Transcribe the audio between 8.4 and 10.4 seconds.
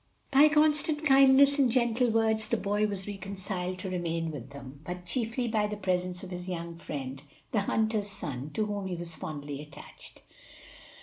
to whom he was fondly attached.